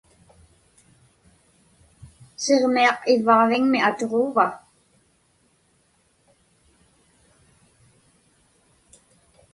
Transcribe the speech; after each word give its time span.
Siġmiaq 2.43 2.99
ivvaġviŋmi 3.13 3.79
atuġuuva? 3.89 4.45